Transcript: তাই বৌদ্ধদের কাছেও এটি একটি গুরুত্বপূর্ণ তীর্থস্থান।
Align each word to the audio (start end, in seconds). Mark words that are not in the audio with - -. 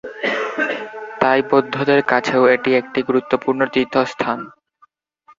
তাই 1.21 1.39
বৌদ্ধদের 1.49 2.01
কাছেও 2.03 2.43
এটি 2.55 2.69
একটি 2.75 2.99
গুরুত্বপূর্ণ 3.01 3.61
তীর্থস্থান। 3.73 4.39